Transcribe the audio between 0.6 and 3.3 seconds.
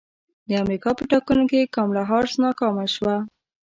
امریکا په ټاکنو کې کاملا حارس ناکامه شوه